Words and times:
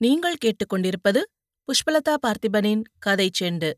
நீங்கள் 0.00 0.34
கேட்டுக்கொண்டிருப்பது 0.44 1.20
புஷ்பலதா 1.68 2.14
பார்த்திபனின் 2.22 2.82
கதை 2.98 3.30
செண்டு. 3.40 3.72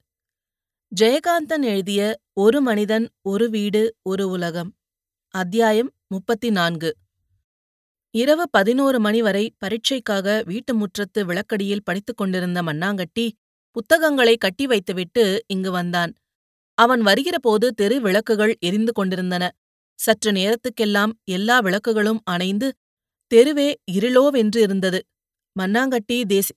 ஜெயகாந்தன் 0.92 1.62
எழுதிய 1.62 2.00
ஒரு 2.33 2.60
மனிதன் 2.60 3.07
ஒரு 3.23 3.50
வீடு 3.50 3.83
ஒரு 4.02 4.28
உலகம் 4.28 4.70
அத்தியாயம் 5.34 5.91
முப்பத்தி 6.07 6.50
நான்கு 6.50 6.91
இரவு 8.14 8.45
பதினோரு 8.50 9.00
மணி 9.00 9.23
வரை 9.23 9.45
பரீட்சைக்காக 9.61 10.45
வீட்டு 10.45 10.75
முற்றத்து 10.75 11.23
விளக்கடியில் 11.25 11.85
படித்துக் 11.85 12.17
கொண்டிருந்த 12.17 12.62
மண்ணாங்கட்டி 12.62 13.27
புத்தகங்களை 13.77 14.37
கட்டி 14.37 14.66
வைத்துவிட்டு 14.66 15.25
இங்கு 15.46 15.71
வந்தான். 15.71 16.12
அவன் 16.79 17.00
வருகிறபோது 17.00 17.69
தெரு 17.75 18.00
விளக்குகள் 18.00 18.57
எரிந்து 18.61 18.93
கொண்டிருந்தன. 18.93 19.45
சற்று 19.98 20.32
நேரத்துக்கெல்லாம் 20.32 21.12
எல்லா 21.29 21.59
விளக்குகளும் 21.61 22.21
அணைந்து 22.25 22.71
தெருவே 23.32 23.69
இருளோவென்று 23.93 24.57
இருந்தது. 24.57 25.00
மண்ணாங்கட்டி 25.59 26.16
தேசி 26.29 26.54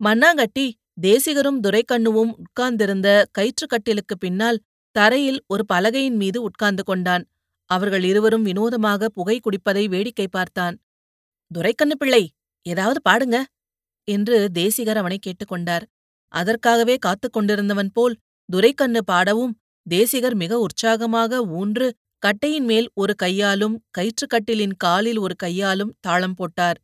மண்ணாங்கட்டி 0.00 0.66
தேசிகரும் 1.00 1.60
துரைக்கண்ணுவும் 1.60 2.32
உட்கார்ந்திருந்த 2.36 3.08
கயிற்றுக்கட்டிலுக்குப் 3.38 4.20
பின்னால் 4.20 4.60
தரையில் 4.96 5.40
ஒரு 5.46 5.64
பலகையின் 5.72 6.16
மீது 6.16 6.42
உட்கார்ந்து 6.42 6.84
கொண்டான். 6.84 7.24
அவர்கள் 7.70 8.02
இருவரும் 8.02 8.42
வினோதமாக 8.42 9.08
புகை 9.08 9.40
குடிப்பதை 9.40 9.88
வேடிக்கை 9.88 10.26
பார்த்தான். 10.28 10.76
துரைக்கண்ணு 11.50 11.96
பிள்ளை 11.96 12.22
ஏதாவது 12.66 13.00
பாடுங்க 13.08 13.36
என்று 14.08 14.50
தேசிகர் 14.50 14.96
அவனை 14.96 15.18
கேட்டுக்கொண்டார் 15.18 15.82
அதற்காகவே 16.32 16.96
காத்துக் 16.96 17.32
கொண்டிருந்தவன் 17.32 17.90
போல் 17.92 18.16
துரைக்கண்ணு 18.48 19.04
பாடவும் 19.04 19.54
தேசிகர் 19.86 20.34
மிக 20.34 20.58
உற்சாகமாக 20.58 21.46
ஊன்று 21.58 21.86
கட்டையின் 22.18 22.64
மேல் 22.64 22.88
ஒரு 22.94 23.14
கையாலும் 23.14 23.76
கயிற்றுக்கட்டிலின் 23.98 24.74
காலில் 24.76 25.18
ஒரு 25.18 25.36
கையாலும் 25.36 25.94
தாளம் 26.00 26.34
போட்டார். 26.34 26.78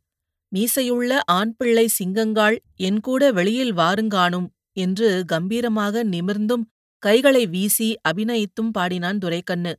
மீசையுள்ள 0.53 1.13
ஆண் 1.33 1.55
பிள்ளை 1.57 1.87
சிங்கங்காள் 1.89 2.57
என்கூட 2.79 3.33
வெளியில் 3.33 3.75
வாருங்காணும் 3.75 4.49
என்று 4.77 5.09
கம்பீரமாக 5.27 6.05
நிமிர்ந்தும் 6.05 6.65
கைகளை 7.03 7.43
வீசி 7.47 7.89
அபிநயித்தும் 8.09 8.71
பாடினான் 8.73 9.19
துரைக்கண்ணு. 9.19 9.73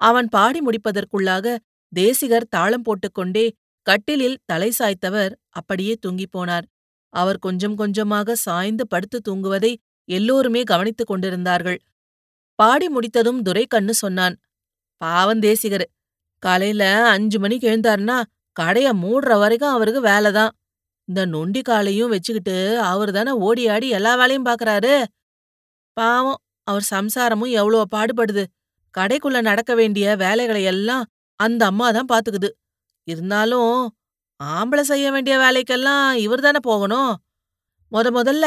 அவன் 0.00 0.28
பாடி 0.28 0.60
முடிப்பதற்குள்ளாக 0.60 1.56
தேசிகர் 1.92 2.50
தாளம் 2.50 2.82
போட்டுக்கொண்டே 2.82 3.46
கட்டிலில் 3.86 4.40
தலை 4.44 4.70
சாய்த்தவர் 4.78 5.32
அப்படியே 5.50 5.94
தூங்கிப் 6.00 6.34
போனார். 6.36 6.66
அவர் 7.12 7.38
கொஞ்சம் 7.38 7.76
கொஞ்சமாக 7.76 8.34
சாய்ந்து 8.36 8.84
படுத்து 8.88 9.18
தூங்குவதை 9.28 9.72
எல்லோருமே 10.08 10.62
கவனித்துக் 10.62 11.06
கொண்டிருந்தார்கள். 11.06 11.78
பாடி 12.58 12.88
முடித்ததும் 12.88 13.40
துரைக்கண்ணு 13.42 13.94
சொன்னான் 13.94 14.34
பாவம் 15.00 15.40
தேசிகர் 15.40 15.86
காலையில 16.42 16.82
அஞ்சு 17.08 17.38
மணிக்கு 17.38 17.66
எழுந்தார்னா 17.70 18.18
கடைய 18.56 18.88
மூடுற 19.02 19.32
வரைக்கும் 19.38 19.74
அவருக்கு 19.76 20.00
வேலைதான் 20.02 20.52
இந்த 21.08 21.22
நொண்டி 21.26 21.62
காலையும் 21.62 22.12
வச்சுக்கிட்டு 22.12 22.56
அவர் 22.82 23.10
தானே 23.12 23.32
ஓடி 23.46 23.64
ஆடி 23.68 23.88
எல்லா 23.88 24.12
வேலையும் 24.14 24.46
பாக்குறாரு. 24.46 24.94
பாவம் 25.96 26.40
அவர் 26.66 26.86
சம்சாரமும் 26.90 27.52
எவ்வளோ 27.52 27.80
பாடுபடுது. 27.94 28.44
கடைக்குள்ள 28.94 29.38
நடக்க 29.42 29.72
வேண்டிய 29.74 30.16
வேலைகளை 30.16 30.62
எல்லாம் 30.64 31.04
அந்த 31.40 31.62
அம்மா 31.66 31.86
தான் 31.90 32.10
பாத்துக்குது. 32.12 32.50
இருந்தாலும் 33.08 33.74
ஆம்பளை 34.40 34.82
செய்ய 34.82 35.06
வேண்டிய 35.10 35.34
வேலைக்கெல்லாம் 35.38 36.06
இவர் 36.16 36.40
தானே 36.40 36.60
போகணும். 36.62 37.12
முத 37.92 38.08
முதல்ல 38.10 38.46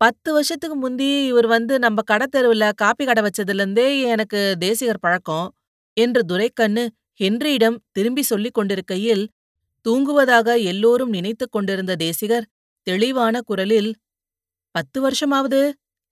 பத்து 0.00 0.28
வருஷத்துக்கு 0.32 0.76
முந்தி 0.76 1.08
இவர் 1.26 1.46
வந்து 1.46 1.74
நம்ம 1.78 2.02
கடத்தெருவுல 2.12 2.66
காப்பி 2.76 3.04
கடை 3.04 3.22
வச்சதுலேருந்தே 3.24 3.86
எனக்கு 4.04 4.40
தேசிகர் 4.58 5.00
பழக்கம். 5.00 5.46
என்று 5.96 6.20
துரைக்கண்ணு 6.24 6.84
ஹென்ரியிடம் 7.20 7.76
திரும்பி 7.92 8.22
சொல்லிக் 8.22 8.54
கொண்டிருக்கையில் 8.54 9.24
தூங்குவதாக 9.84 10.48
எல்லோரும் 10.62 11.10
நினைத்துக் 11.10 11.52
கொண்டிருந்த 11.52 11.96
தேசிகர் 11.96 12.46
தெளிவான 12.86 13.40
குரலில் 13.40 13.90
பத்து 14.74 14.98
வருஷமாவது? 15.08 15.60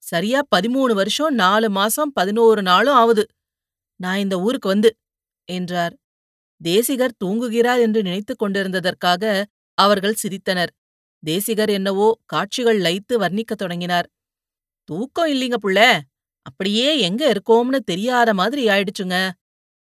சரியா 0.03 0.39
பதிமூணு 0.55 0.93
வருஷம் 0.93 1.33
நாலு 1.35 1.69
மாசம் 1.69 2.11
பதினோரு 2.13 2.61
நாளும் 2.61 2.95
ஆவுது. 2.95 3.23
நான் 3.99 4.19
இந்த 4.19 4.39
ஊருக்கு 4.39 4.67
வந்து 4.67 4.89
என்றார். 5.49 5.95
தேசிகர் 6.61 7.19
தூங்குகிறார் 7.25 7.81
என்று 7.81 8.01
நினைத்துக் 8.03 8.41
கொண்டிருந்ததற்காக 8.43 9.43
அவர்கள் 9.77 10.19
சிரித்தனர். 10.23 10.71
தேசிகர் 11.23 11.69
என்னவோ 11.69 12.07
காட்சிகள் 12.25 12.79
லைத்து 12.81 13.15
வர்ணிக்கத் 13.19 13.61
தொடங்கினார். 13.63 14.07
தூக்கம் 14.89 15.31
இல்லீங்க 15.31 15.57
புள்ள. 15.63 15.79
அப்படியே 16.45 16.99
எங்க 16.99 17.23
இருக்கோம்னு 17.33 17.79
தெரியாத 17.91 18.33
மாதிரி 18.33 18.63
ஆயிடுச்சுங்க. 18.67 19.17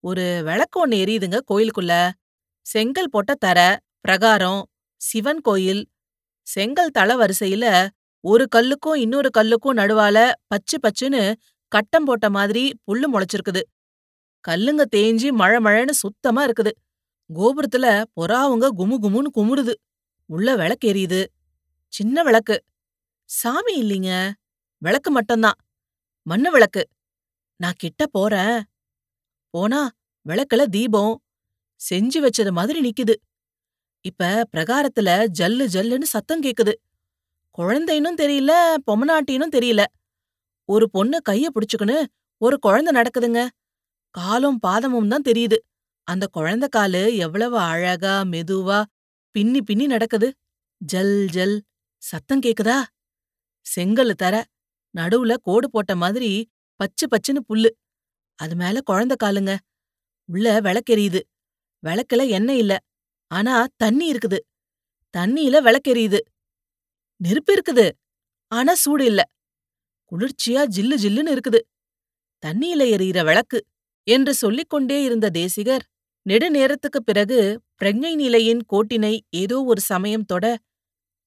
ஒரு 0.04 0.42
விளக்கு 0.44 0.80
ஒன்னு 0.80 0.96
எரியுதுங்க 0.96 1.40
கோயிலுக்குள்ள. 1.52 2.12
செங்கல் 2.62 3.10
போட்ட 3.10 3.36
தர 3.36 3.80
பிரகாரம் 4.02 4.70
சிவன் 4.96 5.42
கோயில். 5.42 5.90
செங்கல் 6.42 6.90
தள 6.90 7.16
வரிசையில 7.16 7.88
ஒரு 8.22 8.48
கல்லுக்கும் 8.56 8.96
இன்னொரு 8.96 9.30
கல்லுக்கும் 9.38 9.78
நடுவால 9.78 10.32
பச்சு 10.48 10.78
பச்சுன்னு 10.78 11.34
கட்டம் 11.68 12.06
போட்ட 12.06 12.30
மாதிரி 12.30 12.80
புல்லு 12.88 13.06
முளைச்சிருக்குது. 13.14 13.62
கல்லுங்க 14.48 14.84
தேஞ்சி 14.96 15.32
மழை 15.32 15.60
மழைன்னு 15.64 15.90
சுத்தமா 15.90 16.48
இருக்குது. 16.48 16.72
கோபுரத்துல 17.36 18.04
பொறாவுங்க 18.22 18.68
குமு 18.78 18.98
குமுன்னு 19.02 19.30
குமுறுது. 19.36 19.74
உள்ள 20.26 20.56
விளக்கு 20.56 20.94
எரியுது. 20.94 21.26
சின்ன 21.88 22.24
விளக்கு. 22.24 22.64
சாமி 23.26 23.74
இல்லீங்க. 23.84 24.32
விளக்கு 24.78 25.12
மட்டும்தான். 25.12 25.60
மண்ணு 26.24 26.52
விளக்கு. 26.52 26.88
நான் 27.56 27.74
கிட்ட 27.76 28.06
போறேன். 28.08 28.64
போனா 29.54 29.82
விளக்குல 30.26 30.64
தீபம். 30.66 31.14
செஞ்சு 31.82 32.20
வச்சது 32.20 32.52
மாதிரி 32.52 32.80
நிக்குது. 32.88 33.16
இப்ப 34.06 34.24
பிரகாரத்துல 34.54 35.10
ஜல்லு 35.40 35.66
ஜல்லுன்னு 35.76 36.08
சத்தம் 36.16 36.44
கேக்குது. 36.44 36.74
குழந்தைன்னும் 37.58 38.20
தெரியல 38.22 38.52
பொம்மனாட்டினும் 38.88 39.56
தெரியல. 39.56 39.82
ஒரு 40.70 40.86
பொண்ணு 40.90 41.18
கைய 41.30 41.48
புடிச்சுக்குன்னு 41.56 41.98
ஒரு 42.42 42.60
குழந்தை 42.60 42.92
நடக்குதுங்க. 42.96 43.42
காலும் 44.16 44.60
பாதமும் 44.60 45.08
தான் 45.08 45.28
தெரியுது. 45.30 45.58
அந்த 46.08 46.26
குழந்தை 46.32 46.68
காலு 46.78 47.04
எவ்வளவு 47.18 47.58
அழகா 47.60 48.16
மெதுவா 48.26 48.80
பின்னி 49.36 49.62
பின்னி 49.62 49.88
நடக்குது. 49.88 50.30
ஜல் 50.82 51.18
ஜல். 51.32 51.58
சத்தம் 52.04 52.42
கேக்குதா? 52.42 52.78
செங்கல்லு 53.66 54.16
தர 54.16 54.36
நடுவுல 54.96 55.34
கோடு 55.42 55.68
போட்ட 55.72 55.94
மாதிரி 55.96 56.32
பச்சு 56.80 57.06
பச்சுன்னு 57.08 57.42
புல்லு. 57.50 57.70
அது 58.40 58.56
மேல 58.56 58.80
குழந்த 58.92 59.14
காலுங்க. 59.24 59.52
உள்ள 60.30 60.62
விளக்கெரியுது 60.62 61.22
விளக்குல 61.84 62.24
எண்ணெய் 62.30 62.58
இல்ல. 62.58 62.74
ஆனா 63.32 63.54
தண்ணி 63.78 64.12
இருக்குது. 64.12 64.40
தண்ணியில 65.18 65.58
விளக்கெரியுது 65.68 66.20
நெருப்பு 67.22 67.54
இருக்குது. 67.56 67.88
ஆனா 68.52 68.74
சூடு 68.76 69.06
இல்ல. 69.06 69.22
குளிர்ச்சியா 70.12 70.62
ஜில்லு 70.76 70.98
ஜில்லுன்னு 71.04 71.34
இருக்குது. 71.36 71.60
தண்ணியில 72.44 72.84
எரியிற 72.96 73.26
விளக்கு 73.26 73.60
என்று 74.08 74.34
சொல்லிக்கொண்டே 74.34 75.04
இருந்த 75.04 75.30
தேசிகர் 75.30 75.86
நெடுநேரத்துக்குப் 76.30 77.06
பிறகு 77.06 77.40
பிரஞை 77.82 78.16
நிலையின் 78.16 78.62
கோட்டினை 78.74 79.20
ஏதோ 79.30 79.64
ஒரு 79.64 79.82
சமயம் 79.82 80.26
தொட 80.26 80.46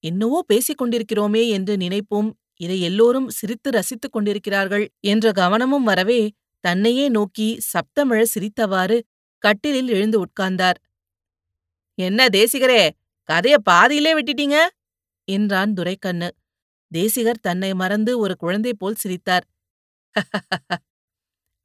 என்னவோ 0.04 0.44
பேசிக் 0.46 0.82
கொண்டிருக்கிறோமே 0.82 1.48
என்று 1.48 1.76
நினைப்போம். 1.76 2.30
இதை 2.60 2.80
எல்லோரும் 2.80 3.28
சிரித்து 3.30 3.70
ரசித்துக் 3.70 4.12
கொண்டிருக்கிறார்கள் 4.12 4.90
என்ற 5.00 5.32
கவனமும் 5.32 5.84
வரவே 5.84 6.20
தன்னையே 6.64 7.06
நோக்கி 7.08 7.48
சப்தமிழ 7.72 8.20
சிரித்தவாறு 8.34 8.98
கட்டிலில் 9.42 9.88
எழுந்து 9.88 10.18
உட்கார்ந்தார். 10.24 10.78
என்ன 11.98 12.20
தேசிகரே 12.32 12.82
கதைய 13.28 13.56
பாதியிலே 13.70 14.12
விட்டுட்டீங்க? 14.14 14.58
என்றான் 15.28 15.72
துரைக்கண்ணு. 15.74 16.28
தேசிகர் 16.92 17.40
தன்னை 17.40 17.70
மறந்து 17.74 18.12
ஒரு 18.18 18.34
குழந்தை 18.36 18.72
போல் 18.74 19.00
சிரித்தார். 19.02 19.44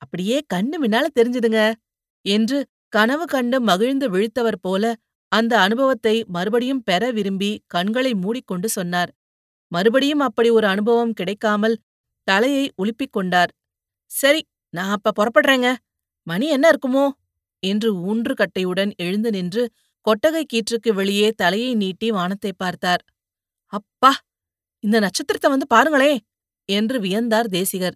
அப்படியே 0.01 0.37
கண்ணு 0.53 0.77
முன்னால 0.83 1.05
தெரிஞ்சுதுங்க 1.19 1.61
என்று 2.25 2.59
கனவு 2.93 3.25
கண்டு 3.25 3.57
மகிழ்ந்து 3.61 4.07
விழித்தவர் 4.09 4.59
போல 4.61 4.83
அந்த 5.31 5.53
அனுபவத்தை 5.59 6.15
மறுபடியும் 6.27 6.83
பெற 6.83 7.03
விரும்பி 7.11 7.51
கண்களை 7.67 8.11
மூடிக்கொண்டு 8.15 8.67
சொன்னார். 8.69 9.11
மறுபடியும் 9.71 10.23
அப்படி 10.27 10.49
ஒரு 10.49 10.67
அனுபவம் 10.67 11.13
கிடைக்காமல் 11.13 11.75
தலையை 12.27 12.65
உலுப்பிக் 12.83 13.15
கொண்டார். 13.17 13.51
சரி 14.11 14.41
நான் 14.73 14.93
அப்ப 14.95 15.13
புறப்படுறேங்க. 15.19 15.67
மணி 16.27 16.47
என்ன 16.47 16.65
இருக்குமோ? 16.73 17.05
என்று 17.63 17.89
ஊன்று 18.07 18.33
கட்டையுடன் 18.33 18.91
எழுந்து 18.97 19.29
நின்று 19.31 19.63
கொட்டகை 20.05 20.43
கீற்றுக்கு 20.45 20.91
வெளியே 20.93 21.29
தலையை 21.35 21.71
நீட்டி 21.75 22.07
வானத்தை 22.11 22.51
பார்த்தார். 22.57 23.01
அப்பா! 23.73 24.11
இந்த 24.83 24.97
நட்சத்திரத்தை 24.99 25.49
வந்து 25.51 25.67
பாருங்களே! 25.67 26.13
என்று 26.69 26.97
வியந்தார் 26.99 27.49
தேசிகர். 27.49 27.95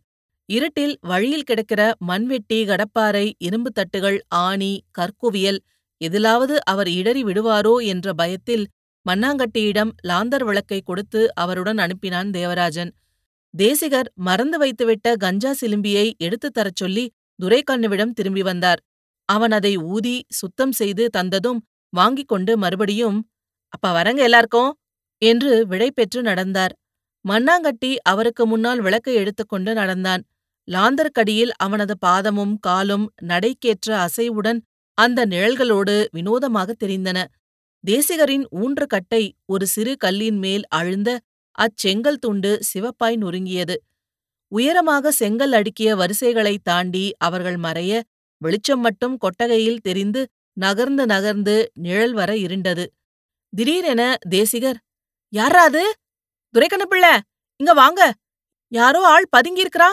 இருட்டில் 0.50 0.96
வழியில் 1.04 1.48
கிடக்கிற 1.50 1.82
மண்வெட்டி 2.02 2.60
கடப்பாறை 2.66 3.26
இரும்பு 3.40 3.70
தட்டுகள் 3.80 4.18
ஆணி 4.46 4.74
கற்குவியல் 4.92 5.60
எதிலாவது 6.02 6.56
அவர் 6.66 6.90
இடறி 6.92 7.22
விடுவாரோ 7.24 7.76
என்ற 7.94 8.14
பயத்தில் 8.14 8.66
மண்ணாங்கட்டியிடம் 9.06 9.92
லாந்தர் 10.10 10.46
விளக்கை 10.46 10.80
கொடுத்து 10.82 11.22
அவருடன் 11.36 11.80
அனுப்பினான் 11.80 12.32
தேவராஜன். 12.32 12.92
தேசிகர் 13.54 14.12
மறந்து 14.16 14.58
வைத்துவிட்ட 14.60 15.16
கஞ்சா 15.18 15.54
சிலும்பியை 15.62 16.12
எடுத்துத் 16.18 16.54
தரச் 16.54 16.76
சொல்லி 16.76 17.06
துரைக்கண்ணுவிடம் 17.40 18.14
திரும்பி 18.14 18.42
வந்தார். 18.42 18.82
அவன் 19.30 19.52
அதை 19.52 19.78
ஊதி 19.78 20.26
சுத்தம் 20.30 20.72
செய்து 20.72 21.10
தந்ததும் 21.18 21.60
வாங்கிக் 21.94 22.28
கொண்டு 22.28 22.58
மறுபடியும் 22.58 23.18
அப்ப 23.70 23.92
வரங்க 23.94 24.18
எல்லாருக்கும் 24.18 24.72
என்று 25.22 25.68
விடை 25.68 25.92
பெற்று 25.92 26.22
நடந்தார். 26.22 26.74
மண்ணாங்கட்டி 27.26 27.96
அவருக்கு 28.04 28.48
முன்னால் 28.48 28.82
விளக்கை 28.82 29.14
எடுத்துக்கொண்டு 29.16 29.74
நடந்தான். 29.74 30.24
லாந்தர்க்கடியில் 30.68 31.52
அவனது 31.58 31.94
பாதமும் 32.06 32.56
காலும் 32.60 33.06
நடைக்கேற்ற 33.22 33.90
அசைவுடன் 33.98 34.60
அந்த 34.98 35.26
நிழல்களோடு 35.26 35.96
வினோதமாகத் 36.18 36.82
தெரிந்தன. 36.84 37.20
தேசிகரின் 37.84 38.46
ஊன்று 38.56 38.86
கட்டை 38.88 39.24
ஒரு 39.46 39.66
சிறு 39.68 39.98
கல்லின் 39.98 40.38
மேல் 40.38 40.64
அழுந்த 40.68 41.10
அச்செங்கல் 41.62 42.18
துண்டு 42.18 42.60
சிவப்பாய் 42.74 43.18
நொறுங்கியது. 43.18 43.76
உயரமாக 44.48 45.12
செங்கல் 45.12 45.52
அடுக்கிய 45.52 45.92
வரிசைகளைத் 45.96 46.64
தாண்டி 46.64 47.16
அவர்கள் 47.18 47.56
மறைய 47.56 48.02
வெளிச்சம் 48.38 48.80
மட்டும் 48.80 49.18
கொட்டகையில் 49.18 49.82
தெரிந்து 49.82 50.28
நகர்ந்து 50.54 51.06
நகர்ந்து 51.06 51.72
நிழல் 51.74 52.14
வர 52.14 52.34
இருண்டது. 52.34 52.86
திடீரென 53.56 54.18
தேசிகர் 54.30 54.80
யாராது 55.34 55.82
துரைக்கண்ணு 56.54 56.88
பிள்ளை 56.88 57.14
இங்க 57.58 57.74
வாங்க. 57.74 58.14
யாரோ 58.72 59.08
ஆள் 59.08 59.30
பதுங்கியிருக்கிறா? 59.38 59.90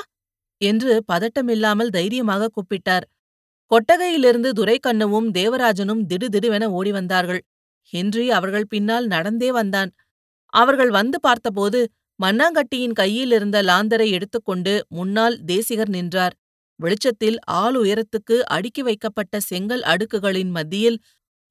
என்று 0.60 1.04
பதட்டமில்லாமல் 1.12 1.88
தைரியமாக 1.88 2.48
கூப்பிட்டார். 2.50 3.06
கொட்டகையிலிருந்து 3.70 4.50
துரைக்கண்ணுவும் 4.56 5.28
தேவராஜனும் 5.30 6.02
திடுதிடுவென 6.08 6.64
ஓடி 6.64 6.92
வந்தார்கள் 6.92 7.42
ஹென்றி 7.92 8.30
அவர்கள் 8.30 8.66
பின்னால் 8.66 9.06
நடந்தே 9.06 9.52
வந்தான். 9.52 9.90
அவர்கள் 10.52 10.90
வந்து 10.90 11.20
பார்த்தபோது 11.20 11.80
மண்ணாங்கட்டியின் 12.22 12.92
கையில் 12.92 13.32
இருந்த 13.32 13.62
லாந்தரை 13.62 14.08
எடுத்துக்கொண்டு 14.10 14.72
முன்னால் 14.88 15.36
தேசிகர் 15.44 15.88
நின்றார். 15.88 16.34
வெளிச்சத்தில் 16.80 17.38
ஆள் 17.54 17.76
உயரத்துக்கு 17.76 18.36
அடுக்கி 18.46 18.82
வைக்கப்பட்ட 18.82 19.40
செங்கல் 19.40 19.82
அடுக்குகளின் 19.82 20.50
மத்தியில் 20.50 20.98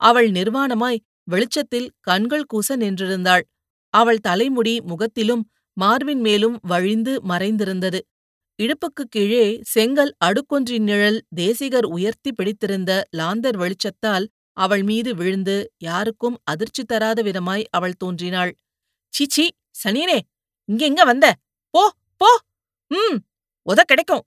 அவள் 0.01 0.29
நிர்வாணமாய் 0.31 0.99
வெளிச்சத்தில் 1.23 1.89
கண்கள் 1.99 2.49
கூச 2.53 2.77
நின்றிருந்தாள். 2.77 3.43
அவள் 3.93 4.19
தலைமுடி 4.19 4.81
முகத்திலும் 4.81 5.43
மார்பின் 5.77 6.21
மேலும் 6.21 6.57
வழிந்து 6.61 7.13
மறைந்திருந்தது. 7.27 7.99
இடுப்புக்குக் 8.59 9.11
கீழே 9.11 9.45
செங்கல் 9.63 10.13
அடுக்கொன்றின் 10.25 10.85
நிழல் 10.89 11.19
தேசிகர் 11.35 11.87
உயர்த்தி 11.87 12.31
பிடித்திருந்த 12.31 12.91
லாந்தர் 13.17 13.57
வெளிச்சத்தால் 13.57 14.25
அவள் 14.57 14.83
மீது 14.83 15.15
விழுந்து 15.15 15.57
யாருக்கும் 15.77 16.37
அதிர்ச்சி 16.43 16.83
தராத 16.83 17.23
விதமாய் 17.23 17.65
அவள் 17.69 17.97
தோன்றினாள். 17.97 18.53
சீச்சி 19.13 19.45
சனியனே 19.83 20.19
இங்க 20.69 20.81
எங்க 20.85 21.03
வந்த. 21.03 21.25
போ 21.73 21.81
போ. 22.21 22.29
ம் 22.91 23.17
உத 23.67 23.81
கிடைக்கும் 23.83 24.23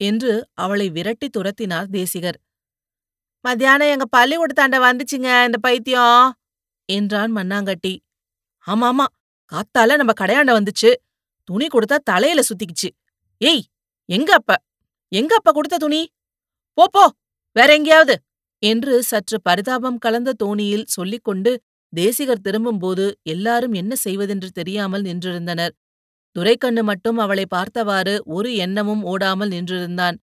என்று 0.00 0.32
அவளை 0.54 0.86
விரட்டி 0.90 1.28
துரத்தினார் 1.28 1.88
தேசிகர். 1.90 2.38
மத்தியானம் 3.44 3.92
எங்க 3.94 4.06
பள்ளிக்கூடத்தாண்ட 4.16 4.78
வந்துச்சுங்க 4.78 5.28
இந்த 5.46 5.58
பைத்தியம் 5.58 6.26
என்றான் 6.88 7.32
மண்ணாங்கட்டி. 7.36 7.94
ஆமாமா 8.66 9.06
காத்தால 9.52 9.96
நம்ம 9.96 10.12
கடையாண்ட 10.20 10.52
வந்துச்சு. 10.58 10.90
துணி 11.48 11.66
கொடுத்தா 11.66 11.96
தலையில 12.04 12.40
சுத்திக்குச்சு. 12.48 12.88
ஏய் 13.40 13.64
எங்க 14.08 14.30
அப்ப? 14.34 14.52
எங்க 15.12 15.32
அப்ப 15.34 15.52
கொடுத்த 15.52 15.76
துணி? 15.78 16.02
போ 16.78 16.84
போ 16.86 17.04
வேற 17.56 17.68
எங்கேயாவது 17.74 18.14
என்று 18.62 18.94
சற்று 19.02 19.36
பரிதாபம் 19.42 19.98
கலந்த 19.98 20.30
தோணியில் 20.42 20.86
சொல்லிக்கொண்டு 20.88 21.52
தேசிகர் 21.92 22.40
திரும்பும்போது 22.40 23.04
எல்லாரும் 23.22 23.72
என்ன 23.72 23.94
செய்வதென்று 23.94 24.50
தெரியாமல் 24.50 25.02
நின்றிருந்தனர். 25.02 25.72
துரைக்கண்ணு 26.36 26.82
மட்டும் 26.82 27.18
அவளை 27.18 27.44
பார்த்தவாறு 27.46 28.14
ஒரு 28.24 28.54
எண்ணமும் 28.54 29.02
ஓடாமல் 29.02 29.50
நின்றிருந்தான். 29.50 30.16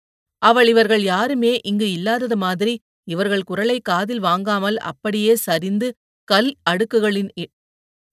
அவள் 0.43 0.69
இவர்கள் 0.69 1.03
யாருமே 1.03 1.59
இங்கு 1.63 1.93
இல்லாதது 1.93 2.37
மாதிரி 2.37 2.75
இவர்கள் 3.09 3.43
குரலை 3.43 3.81
காதில் 3.81 4.21
வாங்காமல் 4.21 4.79
அப்படியே 4.79 5.35
சரிந்து 5.37 5.89
கல் 6.29 6.51
அடுக்குகளின் 6.71 7.31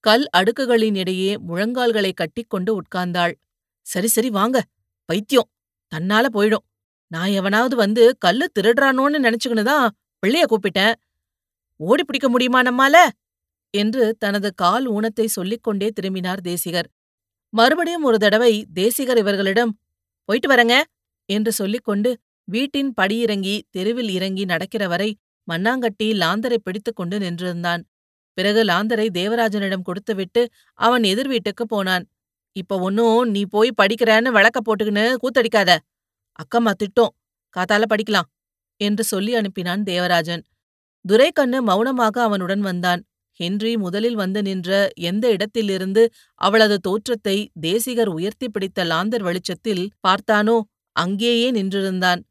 கல் 0.04 0.28
அடுக்குகளின் 0.38 0.96
இடையே 0.96 1.32
முழங்கால்களை 1.50 2.12
கட்டிக்கொண்டு 2.14 2.72
உட்கார்ந்தாள். 2.82 3.34
சரி 3.86 4.08
சரி 4.08 4.30
வாங்க. 4.30 4.58
பைத்தியம். 5.10 5.50
தன்னால 5.92 6.26
போயிடும். 6.34 6.66
நான் 7.12 7.32
எவனாவது 7.32 7.76
வந்து 7.76 8.04
கல்லு 8.18 8.46
திருடுறானோன்னு 8.60 9.18
நினைச்சுக்கினுதான் 9.26 9.86
பிள்ளைய 10.24 10.46
கூப்பிட்டேன். 10.52 10.96
ஓடி 11.80 12.04
பிடிக்க 12.04 12.30
முடியுமா 12.30 12.62
நம்மால? 12.62 12.98
என்று 13.76 14.04
தனது 14.20 14.50
கால் 14.54 14.86
ஊனத்தை 14.92 15.26
சொல்லிக் 15.28 15.64
கொண்டே 15.64 15.88
திரும்பினார் 15.88 16.42
தேசிகர். 16.42 16.90
மறுபடியும் 17.54 18.04
ஒரு 18.04 18.18
தடவை 18.18 18.54
தேசிகர் 18.74 19.18
இவர்களிடம் 19.18 19.72
போயிட்டு 20.30 20.50
வரங்க 20.54 20.76
என்று 21.30 21.52
சொல்லிக்கொண்டு 21.52 22.10
வீட்டின் 22.48 22.92
படியிறங்கி 23.02 23.56
தெருவில் 23.70 24.10
இறங்கி 24.10 24.44
நடக்கிற 24.46 24.84
வரை 24.88 25.10
மண்ணாங்கட்டி 25.48 26.08
லாந்தரை 26.22 26.58
பிடித்துக் 26.64 26.96
கொண்டு 26.96 27.16
நின்றிருந்தான். 27.20 27.82
பிறகு 28.38 28.62
லாந்தரை 28.64 29.08
தேவராஜனிடம் 29.20 29.82
கொடுத்துவிட்டு 29.82 30.42
அவன் 30.80 31.04
எதிர் 31.04 31.28
வீட்டுக்கு 31.28 31.66
போனான். 31.66 32.06
இப்ப 32.56 32.80
ஒன்னும் 32.80 33.30
நீ 33.30 33.42
போய் 33.46 33.78
படிக்கிறேன்னு 33.82 34.30
வழக்க 34.32 34.60
போட்டுக்கின்னு 34.62 35.06
கூத்தடிக்காத. 35.24 35.72
அக்கம்மா 36.40 36.72
திட்டம். 36.72 37.14
காத்தால 37.56 37.84
படிக்கலாம் 37.94 38.30
என்று 38.82 39.04
சொல்லி 39.04 39.34
அனுப்பினான் 39.36 39.84
தேவராஜன். 39.84 40.44
துரைக்கண்ணு 41.06 41.60
மௌனமாக 41.62 42.16
அவனுடன் 42.22 42.62
வந்தான். 42.62 43.02
ஹென்றி 43.40 43.78
முதலில் 43.78 44.16
வந்து 44.16 44.42
நின்ற 44.42 44.70
எந்த 45.02 45.26
இடத்திலிருந்து 45.32 46.04
அவளது 46.42 46.78
தோற்றத்தை 46.80 47.38
தேசிகர் 47.62 48.08
உயர்த்தி 48.10 48.50
பிடித்த 48.50 48.86
லாந்தர் 48.86 49.22
வெளிச்சத்தில் 49.22 49.84
பார்த்தானோ 50.08 50.58
அங்கேயே 50.96 51.52
நின்றிருந்தான். 51.52 52.22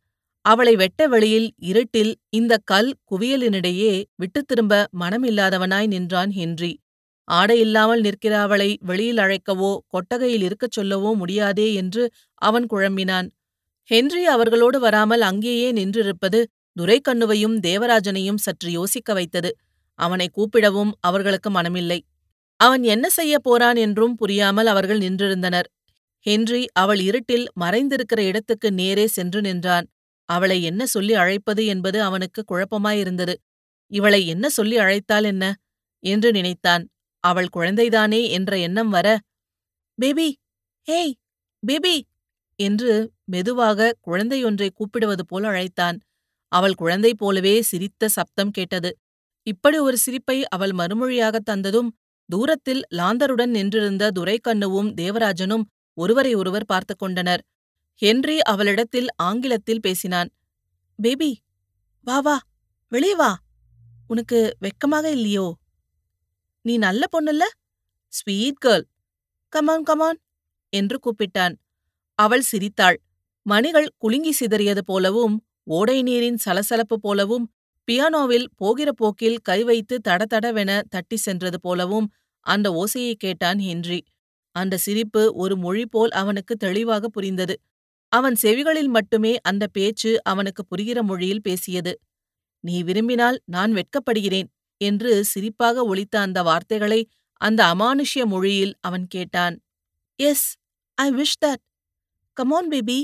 அவளை 0.44 0.76
வெட்ட 0.76 1.08
வெளியில் 1.08 1.48
இருட்டில் 1.62 2.12
இந்த 2.30 2.54
கல் 2.64 2.90
குவியலினிடையே 3.10 3.92
விட்டுத் 4.14 4.48
திரும்ப 4.48 4.74
மனமில்லாதவனாய் 5.00 5.86
நின்றான் 5.86 6.30
ஹென்றி. 6.30 6.72
ஆடையில்லாமல் 7.28 8.00
நிற்கிற 8.00 8.40
அவளை 8.40 8.70
வெளியில் 8.80 9.16
அழைக்கவோ 9.16 9.70
கொட்டகையில் 9.88 10.42
இருக்கச் 10.42 10.70
சொல்லவோ 10.70 11.10
முடியாதே 11.14 11.74
என்று 11.74 12.02
அவன் 12.42 12.66
குழம்பினான். 12.66 13.28
ஹென்றி 13.90 14.22
அவர்களோடு 14.26 14.80
வராமல் 14.80 15.20
அங்கேயே 15.20 15.72
நின்றிருப்பது 15.72 16.40
துரைக்கண்ணுவையும் 16.76 17.56
தேவராஜனையும் 17.60 18.36
சற்று 18.36 18.70
யோசிக்க 18.70 19.12
வைத்தது. 19.14 19.50
அவனை 19.98 20.28
கூப்பிடவும் 20.28 20.92
அவர்களுக்கு 21.00 21.50
மனமில்லை. 21.50 21.98
அவன் 22.60 22.82
என்ன 22.84 23.06
செய்யப் 23.10 23.44
போறான் 23.44 23.76
என்றும் 23.76 24.14
புரியாமல் 24.16 24.66
அவர்கள் 24.66 24.98
நின்றிருந்தனர். 24.98 25.68
ஹென்றி 26.26 26.62
அவள் 26.74 27.00
இருட்டில் 27.00 27.46
மறைந்திருக்கிற 27.60 28.20
இடத்துக்கு 28.22 28.68
நேரே 28.72 29.06
சென்று 29.08 29.40
நின்றான். 29.40 29.86
அவளை 30.28 30.58
என்ன 30.62 30.82
சொல்லி 30.86 31.14
அழைப்பது 31.14 31.62
என்பது 31.66 31.98
அவனுக்கு 32.02 32.40
குழப்பமாயிருந்தது. 32.44 33.34
இவளை 33.92 34.20
என்ன 34.26 34.46
சொல்லி 34.50 34.76
அழைத்தால் 34.78 35.24
என்ன? 35.24 35.44
என்று 36.04 36.30
நினைத்தான். 36.32 36.84
அவள் 37.24 37.54
குழந்தைதானே? 37.56 38.22
என்ற 38.30 38.52
எண்ணம் 38.58 38.90
வர 38.90 39.08
பேபி 39.98 40.28
ஹேய் 40.88 41.14
பேபி! 41.62 41.96
என்று 42.58 42.92
மெதுவாக 43.24 43.92
குழந்தையொன்றை 44.00 44.68
கூப்பிடுவது 44.74 45.24
போல் 45.26 45.44
அழைத்தான். 45.44 45.96
அவள் 46.52 46.74
குழந்தை 46.74 47.12
போலவே 47.14 47.54
சிரித்த 47.62 48.08
சப்தம் 48.08 48.50
கேட்டது. 48.50 48.90
இப்படி 49.46 49.78
ஒரு 49.78 49.96
சிரிப்பை 49.96 50.46
அவள் 50.46 50.70
மறுமொழியாகத் 50.70 51.48
தந்ததும் 51.50 51.88
தூரத்தில் 52.26 52.82
லாந்தருடன் 52.90 53.46
நின்றிருந்த 53.46 54.10
துரைக்கண்ணுவும் 54.18 54.90
தேவராஜனும் 55.00 55.62
ஒருவரை 55.94 56.34
ஒருவர் 56.34 56.64
பார்த்து 56.64 56.96
கொண்டனர். 56.96 57.42
ஹென்றி 57.94 58.40
அவளிடத்தில் 58.42 59.06
ஆங்கிலத்தில் 59.16 59.80
பேசினான் 59.80 60.30
பேபி 60.98 61.42
வா 62.02 62.20
வா 62.20 62.40
வெளியே 62.88 63.14
வா. 63.14 63.38
உனக்கு 64.08 64.56
வெக்கமாக 64.60 65.04
இல்லையோ? 65.04 65.56
நீ 66.62 66.76
நல்ல 66.76 67.04
பொண்ணுல்ல? 67.12 67.44
Sweet 68.08 68.60
girl. 68.64 68.84
Come on 69.48 69.82
come on 69.82 70.18
என்று 70.72 70.98
கூப்பிட்டான். 70.98 71.54
அவள் 72.18 72.42
சிரித்தாள். 72.42 73.00
மணிகள் 73.42 73.88
குலுங்கி 73.98 74.32
சிதறியது 74.40 74.82
போலவும் 74.84 75.36
ஓடை 75.64 76.02
நீரின் 76.02 76.36
சலசலப்பு 76.36 77.00
போலவும் 77.00 77.53
பியானோவில் 77.88 78.46
போகிற 78.56 78.88
போக்கில் 78.92 79.38
கை 79.42 79.60
வைத்து 79.64 79.96
தடதடவென 80.08 80.70
தட்டி 80.88 81.16
சென்றது 81.16 81.58
போலவும் 81.60 82.08
அந்த 82.46 82.66
ஓசையை 82.72 83.14
கேட்டான் 83.14 83.60
ஹென்றி. 83.60 84.00
அந்த 84.56 84.74
சிரிப்பு 84.76 85.22
ஒரு 85.34 85.54
மொழி 85.56 85.84
போல் 85.86 86.12
அவனுக்கு 86.12 86.54
தெளிவாக 86.56 87.08
புரிந்தது. 87.08 87.54
அவன் 88.12 88.36
செவிகளில் 88.42 88.90
மட்டுமே 88.96 89.32
அந்த 89.42 89.64
பேச்சு 89.66 90.10
அவனுக்கு 90.22 90.62
புரிகிற 90.70 90.98
மொழியில் 91.02 91.42
பேசியது. 91.42 91.92
நீ 92.64 92.76
விரும்பினால் 92.82 93.38
நான் 93.46 93.72
வெட்கப்படுகிறேன் 93.72 94.48
என்று 94.80 95.12
சிரிப்பாக 95.24 95.76
ஒழித்த 95.84 96.14
அந்த 96.20 96.38
வார்த்தைகளை 96.42 97.00
அந்த 97.40 97.60
அமானுஷ்ய 97.74 98.22
மொழியில் 98.26 98.74
அவன் 98.80 99.06
கேட்டான். 99.06 99.56
Yes 100.18 100.46
I 100.98 101.08
wish 101.12 101.38
that 101.44 101.62
come on 102.36 102.68
baby 102.68 102.98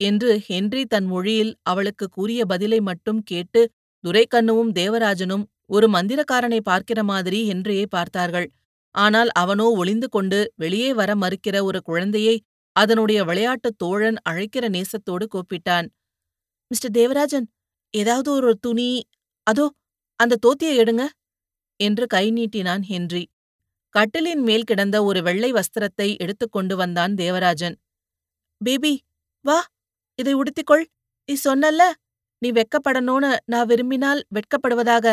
என்று 0.00 0.30
ஹென்றி 0.46 0.82
தன் 0.84 1.06
மொழியில் 1.06 1.52
அவளுக்கு 1.62 2.06
கூறிய 2.08 2.42
பதிலை 2.44 2.80
மட்டும் 2.80 3.20
கேட்டு 3.22 3.62
துரைக்கண்ணுவும் 4.04 4.72
தேவராஜனும் 4.74 5.44
ஒரு 5.66 5.86
மந்திரக்காரனை 5.88 6.60
பார்க்கிற 6.60 7.00
மாதிரி 7.04 7.38
ஹென்ரியை 7.50 7.86
பார்த்தார்கள். 7.90 8.48
ஆனால் 8.94 9.30
அவனோ 9.32 9.66
ஒளிந்து 9.72 10.08
கொண்டு 10.08 10.38
வெளியே 10.54 10.90
வர 10.92 11.10
மறுக்கிற 11.14 11.56
ஒரு 11.64 11.80
குழந்தையை 11.82 12.36
அதனுடைய 12.76 13.20
விளையாட்டுத் 13.24 13.78
தோழன் 13.78 14.18
அழைக்கிற 14.22 14.64
நேசத்தோடு 14.68 15.24
கூப்பிட்டான். 15.34 15.86
மிஸ்டர் 16.70 16.90
தேவராஜன் 16.90 17.46
ஏதாவது 17.94 18.30
ஒரு 18.32 18.52
துணி 18.60 18.88
அதோ 19.46 19.66
அந்த 20.20 20.38
தோத்தியை 20.46 20.74
எடுங்க 20.78 21.04
என்று 21.80 22.04
கை 22.06 22.26
நீட்டினான் 22.32 22.82
ஹென்றி. 22.82 23.22
கட்டிலின் 23.94 24.42
மேல் 24.42 24.64
கிடந்த 24.64 24.96
ஒரு 25.04 25.20
வெள்ளை 25.22 25.50
வஸ்திரத்தை 25.52 26.08
எடுத்துக்கொண்டு 26.16 26.74
வந்தான் 26.76 27.14
தேவராஜன். 27.14 27.76
பேபி 28.60 28.94
வா 29.44 29.58
இதை 30.18 30.34
உடுத்திக்கொள் 30.34 30.84
நீ 31.28 31.34
சொன்னல்ல 31.44 31.82
நீ 32.42 32.48
வெக்கப்படணும்னு 32.52 33.30
நான் 33.44 33.66
விரும்பினால் 33.66 34.20
வெட்கப்படுவதாக. 34.36 35.06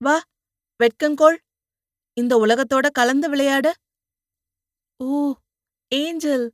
வா 0.00 0.16
வெட்கங்கோள் 0.80 1.38
இந்த 2.16 2.34
உலகத்தோட 2.36 2.86
கலந்து 2.90 3.28
விளையாடு. 3.28 3.70
Oh 5.00 5.08
angel. 5.92 6.46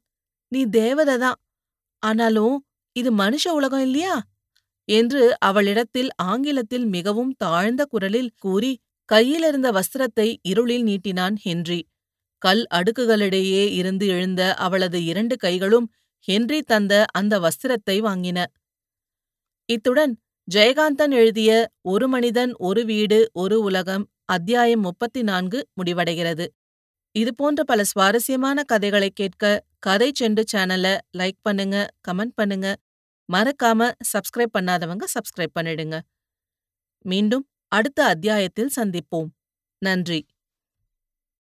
நீ 0.52 0.60
தேவதை 0.80 1.16
தான். 1.18 1.38
ஆனாலும் 2.02 2.56
இது 2.96 3.10
மனுஷ 3.12 3.44
உலகம் 3.48 3.80
இல்லையா? 3.80 4.14
என்று 4.88 5.22
அவளிடத்தில் 5.38 6.10
ஆங்கிலத்தில் 6.22 6.86
மிகவும் 6.86 7.32
தாழ்ந்த 7.36 7.82
குரலில் 7.84 8.32
கூறி 8.38 8.72
கையிலிருந்த 9.08 9.68
வஸ்திரத்தை 9.72 10.28
இருளில் 10.42 10.84
நீட்டினான் 10.84 11.36
ஹென்றி. 11.36 11.80
கல் 12.42 12.64
அடுக்குகளிடையே 12.74 13.64
இருந்து 13.72 14.06
எழுந்த 14.06 14.42
அவளது 14.56 14.98
இரண்டு 15.04 15.36
கைகளும் 15.36 15.88
ஹென்றி 16.28 16.60
தந்த 16.62 16.92
அந்த 17.12 17.34
வஸ்திரத்தை 17.38 17.96
வாங்கின. 18.00 18.38
இத்துடன் 19.68 20.12
ஜெயகாந்தன் 20.54 21.10
எழுதிய 21.10 21.50
ஒரு 21.80 22.08
மனிதன் 22.08 22.52
ஒரு 22.58 22.84
வீடு 22.84 23.30
ஒரு 23.32 23.60
உலகம் 23.60 24.10
அத்தியாயம் 24.24 24.80
முப்பத்தி 24.80 25.22
நான்கு 25.22 25.68
முடிவடைகிறது 25.76 26.46
இதுபோன்ற 27.12 27.64
பல 27.64 27.84
சுவாரஸ்யமான 27.84 28.62
கதைகளை 28.62 29.10
கேட்க 29.10 29.64
கதை 29.78 30.12
செண்டு 30.20 30.42
சேனலை 30.52 30.98
லைக் 31.18 31.38
பண்ணுங்க 31.42 31.88
கமெண்ட் 32.08 32.34
பண்ணுங்க. 32.34 32.76
மறக்காம 33.32 33.90
சப்ஸ்கிரைப் 34.12 34.54
பண்ணாதவங்க 34.58 35.04
சப்ஸ்கிரைப் 35.16 35.56
பண்ணிடுங்க. 35.60 35.98
மீண்டும் 37.04 37.48
அடுத்த 37.68 38.04
அத்தியாயத்தில் 38.04 38.70
சந்திப்போம். 38.76 39.30
நன்றி. 39.82 40.20